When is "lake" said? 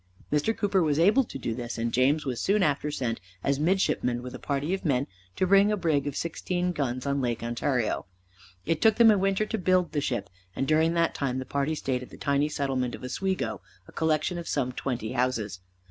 7.21-7.43